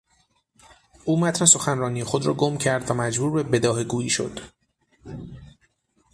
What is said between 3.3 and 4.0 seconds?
به بداهه